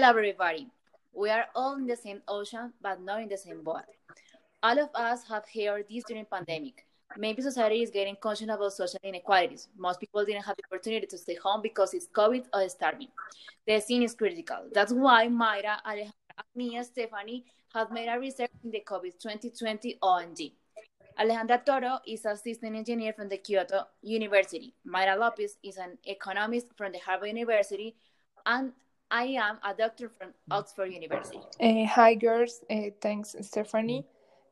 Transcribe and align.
Hello, 0.00 0.18
everybody. 0.18 0.66
We 1.12 1.28
are 1.28 1.44
all 1.54 1.74
in 1.76 1.86
the 1.86 1.94
same 1.94 2.22
ocean, 2.26 2.72
but 2.80 3.02
not 3.02 3.20
in 3.20 3.28
the 3.28 3.36
same 3.36 3.62
boat. 3.62 3.82
All 4.62 4.78
of 4.78 4.88
us 4.94 5.28
have 5.28 5.44
heard 5.54 5.84
this 5.90 6.04
during 6.04 6.24
pandemic. 6.24 6.86
Maybe 7.18 7.42
society 7.42 7.82
is 7.82 7.90
getting 7.90 8.16
conscious 8.16 8.48
about 8.48 8.72
social 8.72 8.98
inequalities. 9.04 9.68
Most 9.76 10.00
people 10.00 10.24
didn't 10.24 10.44
have 10.44 10.56
the 10.56 10.62
opportunity 10.72 11.06
to 11.06 11.18
stay 11.18 11.34
home 11.34 11.60
because 11.60 11.92
it's 11.92 12.08
COVID 12.16 12.46
or 12.54 12.66
starving. 12.70 13.08
The 13.66 13.78
scene 13.80 14.02
is 14.02 14.14
critical. 14.14 14.70
That's 14.72 14.90
why 14.90 15.28
Mayra, 15.28 15.82
Alejandra, 15.86 16.44
me, 16.54 16.76
and 16.76 16.86
Stephanie 16.86 17.44
have 17.74 17.90
made 17.90 18.08
a 18.08 18.18
research 18.18 18.52
in 18.64 18.70
the 18.70 18.80
COVID 18.80 19.20
2020 19.20 19.98
ONG. 20.00 20.52
Alejandra 21.20 21.62
Toro 21.62 21.98
is 22.06 22.24
assistant 22.24 22.74
engineer 22.74 23.12
from 23.12 23.28
the 23.28 23.36
Kyoto 23.36 23.82
University. 24.00 24.72
Mayra 24.88 25.18
Lopez 25.18 25.58
is 25.62 25.76
an 25.76 25.98
economist 26.04 26.68
from 26.74 26.90
the 26.90 27.00
Harvard 27.00 27.28
University, 27.28 27.96
and 28.46 28.72
I 29.10 29.24
am 29.24 29.58
a 29.64 29.74
doctor 29.74 30.08
from 30.08 30.28
Oxford 30.50 30.92
University. 30.92 31.40
Uh, 31.60 31.84
hi, 31.86 32.14
girls. 32.14 32.60
Uh, 32.70 32.90
thanks, 33.00 33.34
Stephanie. 33.40 34.06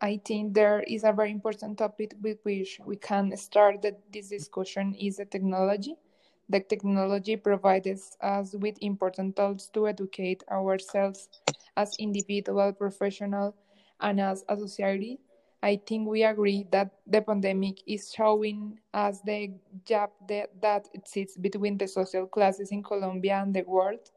I 0.00 0.20
think 0.24 0.52
there 0.52 0.82
is 0.86 1.04
a 1.04 1.12
very 1.12 1.30
important 1.30 1.78
topic 1.78 2.14
with 2.20 2.38
which 2.42 2.78
we 2.84 2.96
can 2.96 3.34
start 3.36 3.80
the, 3.80 3.96
this 4.12 4.28
discussion 4.28 4.94
is 4.94 5.16
the 5.16 5.24
technology. 5.24 5.96
The 6.50 6.60
technology 6.60 7.36
provides 7.36 8.16
us 8.20 8.54
with 8.54 8.76
important 8.82 9.36
tools 9.36 9.70
to 9.72 9.88
educate 9.88 10.42
ourselves 10.50 11.28
as 11.76 11.96
individual, 11.98 12.72
professional, 12.74 13.54
and 14.00 14.20
as 14.20 14.44
a 14.48 14.56
society. 14.58 15.18
I 15.62 15.80
think 15.86 16.08
we 16.08 16.24
agree 16.24 16.66
that 16.72 16.90
the 17.06 17.22
pandemic 17.22 17.78
is 17.86 18.12
showing 18.14 18.80
us 18.92 19.22
the 19.22 19.52
gap 19.86 20.10
that, 20.28 20.50
that 20.60 20.88
exists 20.92 21.38
between 21.38 21.78
the 21.78 21.86
social 21.86 22.26
classes 22.26 22.70
in 22.70 22.82
Colombia 22.82 23.40
and 23.40 23.54
the 23.54 23.62
world 23.62 24.10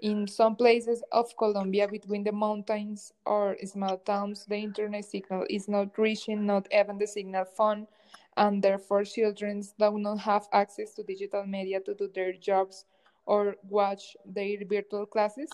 in 0.00 0.28
some 0.28 0.54
places 0.54 1.02
of 1.10 1.36
Colombia, 1.36 1.88
between 1.88 2.22
the 2.22 2.32
mountains 2.32 3.12
or 3.26 3.56
small 3.64 3.98
towns, 3.98 4.44
the 4.46 4.56
internet 4.56 5.04
signal 5.04 5.44
is 5.50 5.68
not 5.68 5.98
reaching, 5.98 6.46
not 6.46 6.68
even 6.72 6.98
the 6.98 7.06
signal 7.06 7.44
phone, 7.44 7.86
and 8.36 8.62
therefore 8.62 9.04
children 9.04 9.62
do 9.78 9.98
not 9.98 10.18
have 10.20 10.46
access 10.52 10.94
to 10.94 11.02
digital 11.02 11.44
media 11.44 11.80
to 11.80 11.94
do 11.94 12.08
their 12.14 12.32
jobs 12.32 12.84
or 13.26 13.56
watch 13.68 14.16
their 14.24 14.58
virtual 14.64 15.04
classes. 15.04 15.50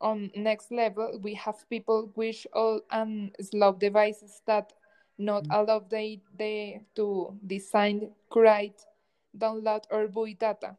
On 0.00 0.30
next 0.36 0.70
level, 0.70 1.18
we 1.22 1.34
have 1.34 1.68
people 1.68 2.12
with 2.14 2.46
all 2.52 2.80
and 2.90 3.34
slow 3.40 3.72
devices 3.72 4.42
that 4.46 4.72
not 5.18 5.44
mm. 5.44 5.54
allow 5.58 5.80
they, 5.80 6.20
they 6.38 6.82
to 6.94 7.34
design, 7.46 8.10
create, 8.30 8.84
download, 9.36 9.84
or 9.90 10.06
buy 10.06 10.36
data. 10.38 10.76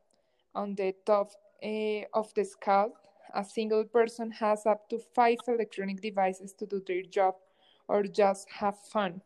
On 0.55 0.73
the 0.75 0.93
top 1.05 1.31
uh, 1.63 2.05
of 2.13 2.33
the 2.33 2.43
scale, 2.43 2.93
a 3.33 3.43
single 3.43 3.83
person 3.83 4.31
has 4.31 4.65
up 4.65 4.89
to 4.89 4.99
five 5.13 5.39
electronic 5.47 6.01
devices 6.01 6.53
to 6.53 6.65
do 6.65 6.81
their 6.85 7.03
job 7.03 7.35
or 7.87 8.03
just 8.03 8.49
have 8.49 8.77
fun. 8.91 9.21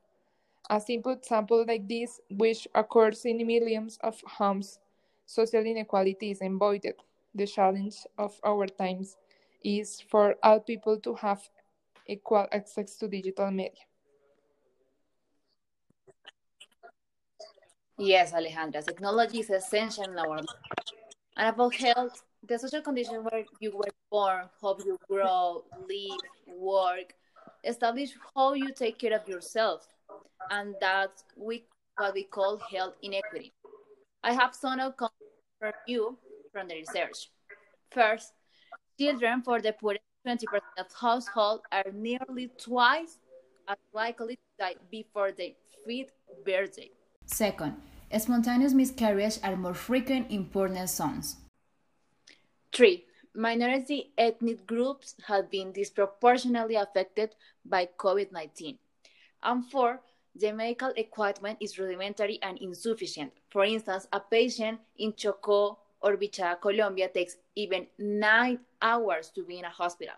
A 0.70 0.80
simple 0.80 1.14
example 1.14 1.66
like 1.68 1.88
this, 1.88 2.20
which 2.30 2.68
occurs 2.74 3.26
in 3.26 3.46
millions 3.46 3.98
of 4.02 4.22
homes, 4.26 4.80
social 5.26 5.66
inequality 5.66 6.32
is 6.32 6.42
avoided. 6.42 6.96
The 7.36 7.48
challenge 7.48 7.98
of 8.18 8.40
our 8.44 8.68
times 8.68 9.18
is 9.64 10.02
for 10.02 10.36
all 10.44 10.60
people 10.60 11.00
to 11.00 11.16
have 11.16 11.42
equal 12.08 12.48
access 12.52 12.96
to 12.98 13.08
digital 13.08 13.52
media. 13.52 13.86
Yes, 17.98 18.34
Alejandra, 18.34 18.84
technology 18.84 19.40
is 19.42 19.50
essential 19.50 20.06
in 20.06 20.18
our 20.18 20.38
life. 20.38 20.81
And 21.42 21.50
about 21.50 21.74
health, 21.74 22.22
the 22.48 22.60
social 22.60 22.84
condition 22.84 23.24
where 23.24 23.44
you 23.60 23.76
were 23.76 23.90
born, 24.12 24.44
how 24.62 24.78
you 24.86 25.00
grow, 25.10 25.64
live, 25.90 26.20
work, 26.56 27.16
establish 27.64 28.12
how 28.36 28.54
you 28.54 28.72
take 28.72 29.00
care 29.00 29.20
of 29.20 29.28
yourself. 29.28 29.88
And 30.52 30.76
that's 30.80 31.24
we, 31.36 31.66
what 31.98 32.14
we 32.14 32.26
call 32.26 32.60
health 32.72 32.94
inequity. 33.02 33.54
I 34.24 34.34
have 34.34 34.54
some 34.54 34.80
outcomes 34.80 35.14
for 35.58 35.74
you 35.88 36.16
from 36.52 36.68
the 36.68 36.76
research. 36.76 37.32
First, 37.90 38.34
children 39.00 39.42
for 39.42 39.60
the 39.62 39.74
poorest 39.74 40.04
20% 40.28 40.46
of 40.78 40.86
households 40.94 41.64
are 41.72 41.92
nearly 41.92 42.52
twice 42.60 43.18
as 43.68 43.78
likely 43.96 44.36
to 44.36 44.42
die 44.60 44.76
before 44.92 45.32
their 45.32 45.54
fifth 45.88 46.14
birthday. 46.46 46.92
Second, 47.26 47.82
spontaneous 48.20 48.74
miscarriages 48.74 49.40
are 49.44 49.56
more 49.56 49.74
frequent 49.74 50.32
in 50.32 50.46
poorer 50.46 50.88
zones. 50.88 51.38
Three, 52.74 53.06
minority 53.36 54.12
ethnic 54.18 54.66
groups 54.66 55.16
have 55.28 55.50
been 55.50 55.72
disproportionately 55.72 56.76
affected 56.76 57.36
by 57.66 57.90
COVID 57.98 58.32
19. 58.32 58.78
And 59.44 59.66
four, 59.70 60.02
the 60.36 60.52
medical 60.54 60.94
equipment 60.96 61.58
is 61.60 61.78
rudimentary 61.78 62.40
and 62.42 62.58
insufficient. 62.60 63.34
For 63.50 63.66
instance, 63.66 64.08
a 64.14 64.20
patient 64.20 64.80
in 64.98 65.14
Chocó 65.14 65.78
or 66.02 66.18
Vichada, 66.18 66.60
Colombia 66.60 67.10
takes 67.10 67.38
even 67.56 67.88
nine 67.98 68.60
hours 68.82 69.30
to 69.36 69.44
be 69.44 69.60
in 69.60 69.66
a 69.66 69.70
hospital. 69.70 70.16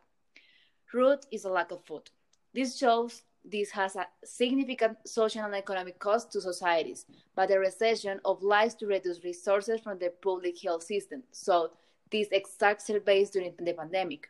Root 0.93 1.25
is 1.31 1.45
a 1.45 1.49
lack 1.49 1.71
of 1.71 1.83
food. 1.83 2.09
This 2.53 2.77
shows 2.77 3.23
this 3.45 3.71
has 3.71 3.95
a 3.95 4.07
significant 4.23 4.97
social 5.05 5.43
and 5.43 5.55
economic 5.55 5.99
cost 5.99 6.31
to 6.31 6.41
societies, 6.41 7.05
but 7.35 7.49
the 7.49 7.59
recession 7.59 8.19
obliges 8.25 8.75
to 8.75 8.87
reduce 8.87 9.23
resources 9.23 9.81
from 9.81 9.99
the 9.99 10.11
public 10.21 10.61
health 10.61 10.83
system. 10.83 11.23
So 11.31 11.71
this 12.11 12.29
exacerbates 12.29 13.31
during 13.31 13.53
the 13.59 13.73
pandemic. 13.73 14.27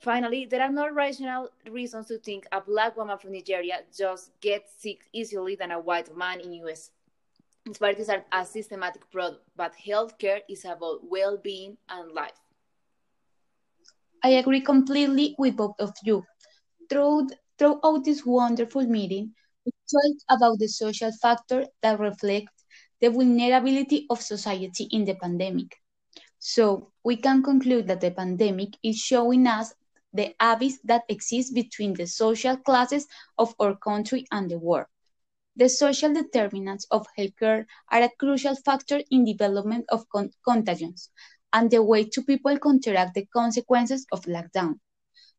Finally, 0.00 0.46
there 0.46 0.62
are 0.62 0.70
no 0.70 0.90
rational 0.90 1.48
reasons 1.70 2.06
to 2.06 2.18
think 2.18 2.46
a 2.52 2.60
black 2.60 2.96
woman 2.96 3.18
from 3.18 3.32
Nigeria 3.32 3.80
just 3.96 4.30
gets 4.40 4.70
sick 4.78 5.00
easily 5.12 5.56
than 5.56 5.72
a 5.72 5.80
white 5.80 6.16
man 6.16 6.40
in 6.40 6.52
US. 6.64 6.90
Disparities 7.64 8.08
are 8.08 8.24
a 8.32 8.46
systematic 8.46 9.10
problem, 9.10 9.40
but 9.56 9.72
healthcare 9.74 10.40
is 10.48 10.64
about 10.64 11.00
well-being 11.02 11.76
and 11.88 12.12
life. 12.12 12.38
I 14.22 14.30
agree 14.30 14.60
completely 14.60 15.34
with 15.38 15.56
both 15.56 15.74
of 15.80 15.92
you. 16.04 16.24
Through, 16.88 17.28
throughout 17.58 18.04
this 18.04 18.24
wonderful 18.24 18.86
meeting, 18.86 19.34
we 19.66 19.72
talked 19.90 20.24
about 20.30 20.58
the 20.58 20.68
social 20.68 21.10
factor 21.20 21.66
that 21.82 21.98
reflect 21.98 22.48
the 23.00 23.10
vulnerability 23.10 24.06
of 24.10 24.20
society 24.20 24.88
in 24.90 25.04
the 25.04 25.14
pandemic. 25.14 25.76
So 26.38 26.92
we 27.04 27.16
can 27.16 27.42
conclude 27.42 27.88
that 27.88 28.00
the 28.00 28.10
pandemic 28.10 28.70
is 28.82 28.96
showing 28.96 29.46
us 29.46 29.74
the 30.12 30.34
abyss 30.40 30.78
that 30.84 31.02
exists 31.08 31.52
between 31.52 31.94
the 31.94 32.06
social 32.06 32.56
classes 32.56 33.06
of 33.36 33.54
our 33.60 33.76
country 33.76 34.26
and 34.30 34.50
the 34.50 34.58
world. 34.58 34.86
The 35.56 35.68
social 35.68 36.14
determinants 36.14 36.86
of 36.90 37.06
healthcare 37.18 37.66
are 37.90 38.02
a 38.02 38.10
crucial 38.18 38.54
factor 38.54 39.02
in 39.10 39.24
development 39.24 39.86
of 39.88 40.08
con 40.08 40.30
contagions 40.46 41.10
and 41.52 41.70
the 41.70 41.82
way 41.82 42.04
two 42.04 42.22
people 42.22 42.56
counteract 42.58 43.14
the 43.14 43.26
consequences 43.26 44.06
of 44.12 44.22
lockdown. 44.22 44.78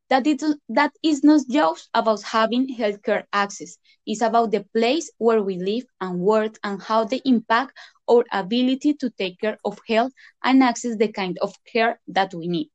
That 0.09 0.27
is, 0.27 0.55
that 0.69 0.91
is 1.03 1.23
not 1.23 1.41
just 1.49 1.89
about 1.93 2.21
having 2.23 2.67
healthcare 2.75 3.23
access. 3.31 3.77
It's 4.05 4.21
about 4.21 4.51
the 4.51 4.65
place 4.75 5.09
where 5.17 5.41
we 5.41 5.57
live 5.57 5.85
and 6.01 6.19
work 6.19 6.57
and 6.63 6.81
how 6.81 7.05
they 7.05 7.21
impact 7.25 7.77
our 8.09 8.25
ability 8.31 8.93
to 8.95 9.09
take 9.11 9.39
care 9.39 9.57
of 9.63 9.79
health 9.87 10.11
and 10.43 10.63
access 10.63 10.97
the 10.97 11.09
kind 11.11 11.37
of 11.41 11.53
care 11.71 11.99
that 12.07 12.33
we 12.33 12.47
need. 12.47 12.69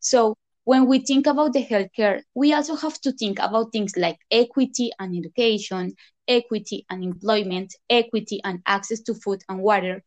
So 0.00 0.36
when 0.64 0.86
we 0.86 0.98
think 1.00 1.26
about 1.26 1.52
the 1.52 1.64
healthcare, 1.64 2.22
we 2.34 2.52
also 2.52 2.76
have 2.76 3.00
to 3.02 3.12
think 3.12 3.38
about 3.38 3.72
things 3.72 3.96
like 3.96 4.18
equity 4.30 4.90
and 4.98 5.16
education, 5.16 5.94
equity 6.28 6.84
and 6.90 7.02
employment, 7.04 7.74
equity 7.90 8.40
and 8.44 8.60
access 8.66 9.00
to 9.02 9.14
food 9.14 9.42
and 9.48 9.60
water. 9.60 10.02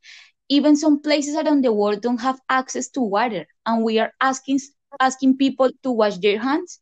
Even 0.49 0.75
some 0.75 1.01
places 1.01 1.35
around 1.35 1.63
the 1.63 1.73
world 1.73 2.01
don't 2.01 2.21
have 2.21 2.39
access 2.49 2.89
to 2.89 3.01
water, 3.01 3.45
and 3.65 3.83
we 3.83 3.99
are 3.99 4.13
asking 4.21 4.59
asking 4.99 5.37
people 5.37 5.69
to 5.83 5.91
wash 5.91 6.17
their 6.17 6.39
hands. 6.39 6.79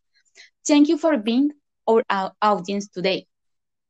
Thank 0.68 0.88
you 0.90 0.98
for 0.98 1.18
being 1.18 1.52
our 1.88 2.34
audience 2.42 2.88
today. 2.88 3.28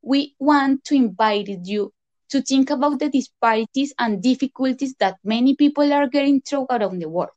We 0.01 0.35
want 0.39 0.83
to 0.85 0.95
invite 0.95 1.49
you 1.63 1.93
to 2.29 2.41
think 2.41 2.69
about 2.69 2.99
the 2.99 3.09
disparities 3.09 3.93
and 3.99 4.21
difficulties 4.21 4.95
that 4.99 5.17
many 5.23 5.55
people 5.55 5.91
are 5.93 6.07
getting 6.07 6.41
through 6.41 6.67
around 6.69 6.99
the 6.99 7.09
world. 7.09 7.29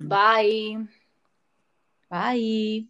Bye. 0.00 0.86
Bye. 2.10 2.86